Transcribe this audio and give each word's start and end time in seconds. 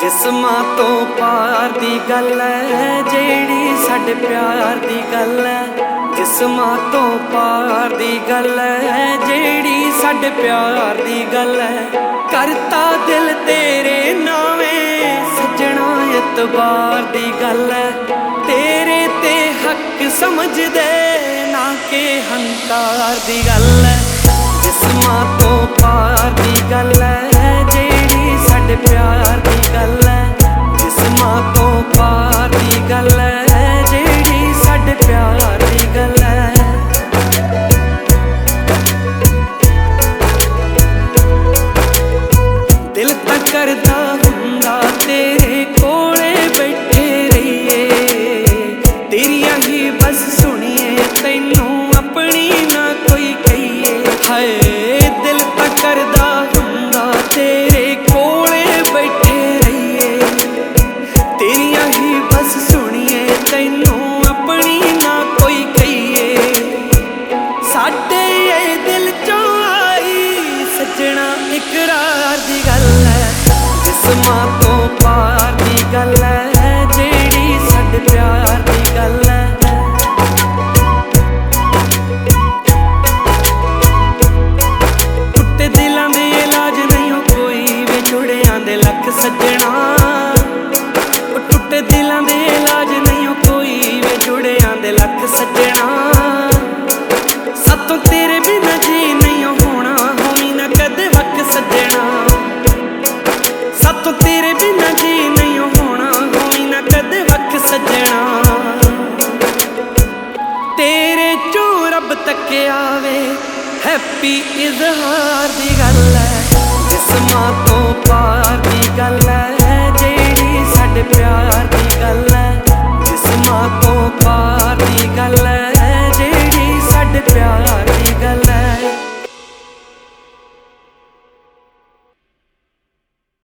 ਜਿਸਮਾਂ 0.00 0.76
ਤੋਂ 0.76 1.06
ਪਾਰ 1.06 1.78
ਦੀ 1.78 2.00
ਗੱਲ 2.10 2.40
ਹੈ, 2.40 3.02
ਜਿਹੜੀ 3.10 3.76
ਸਾਡੇ 3.88 4.14
ਪਿਆਰ 4.14 4.76
ਦੀ 4.76 5.02
ਗੱਲ 5.12 5.46
ਹੈ। 5.46 5.66
ਜਿਸਮਾਂ 6.16 6.76
ਤੋਂ 6.92 7.18
ਪਾਰ 7.18 7.96
ਦੀ 7.96 8.20
ਗੱਲ 8.30 8.58
ਹੈ, 8.58 9.16
ਜਿਹੜੀ 9.26 9.92
ਸਾਡੇ 10.02 10.30
ਪਿਆਰ 10.30 10.94
ਦੀ 10.94 11.26
ਗੱਲ 11.34 11.60
ਹੈ। 11.60 11.86
ਕਰਤਾ 12.32 12.92
ਦਿਲ 13.06 13.34
ਤੇਰੇ 13.46 14.14
ਨਾਵੇਂ, 14.14 15.26
ਸੱਜਣਾ 15.36 16.18
ਇਤਬਾਰ 16.18 17.02
ਦੀ 17.02 17.32
ਗੱਲ 17.42 17.72
ਹੈ। 17.72 17.92
ਤੇਰੇ 18.46 19.08
ਤੇ 19.22 19.52
ਹੱਕ 19.52 20.10
ਸਮਝਦੇ, 20.20 21.46
ਨਾ 21.46 21.74
ਕਿ 21.90 22.20
ਹੰਕਾਰ 22.32 23.16
ਦੀ 23.26 23.42
ਗੱਲ 23.46 23.84
ਹੈ। 23.84 24.19
ਇਕਰਾਰ 71.56 72.38
ਦੀ 72.46 72.60
ਗੱਲ 72.66 73.06
ਹੈ 73.06 73.32
ਜਿਸਮਾਂ 73.84 74.46
ਤੋਂ 74.60 74.88
ਪਾਰ 75.02 75.52
ਦੀ 75.52 75.82
ਗੱਲ 75.92 76.14
ਹੈ, 76.24 76.86
ਜਿਹੜੀ 76.96 77.58
ਸਾਡੇ 77.70 77.98
ਪਿਆਰ 77.98 78.60
ਦੀ 78.60 78.96
ਗੱਲ 78.96 79.28
ਹੈ। 79.28 79.56
ਟੁੱਟੇ 85.34 85.68
ਦਿਲਾਂ 85.68 86.08
ਦੇ 86.08 86.28
ਇਲਾਜ 86.42 86.78
ਨਹੀਂ 86.92 87.10
ਹੋ 87.10 87.20
ਕੋਈ 87.30 87.84
ਵੇ 87.84 88.00
ਜੁੜਿਆਂ 88.10 88.60
ਦੇ 88.60 88.76
ਲੱਖ 88.76 89.10
ਸੱਜਣਾ। 89.20 89.96
ਉਹ 91.34 91.38
ਟੁੱਟੇ 91.50 91.80
ਦਿਲਾਂ 91.80 92.22
ਦੇ 92.22 92.44
ਇਲਾਜ 92.46 92.92
ਨਹੀਂ 93.08 93.26
ਹੋ 93.26 93.34
ਕੋਈ 93.46 94.00
ਵੇ 94.02 94.16
ਜੁੜਿਆਂ 94.26 94.76
ਦੇ 94.82 94.92
ਲੱਖ 94.92 95.26
ਸੱਜਣਾ। 95.36 95.59
ਤੱਕਿਆ 112.69 112.99
ਵੇ 112.99 113.19
ਹੈਪੀ 113.85 114.33
ਇਜ਼ਹਾਰ 114.63 115.47
ਦੀ 115.51 115.69
ਗੱਲ 115.79 116.15
ਹੈ 116.15 116.28
ਜਿਸਮਾਂ 116.28 116.28
ਤੋਂ 116.28 116.28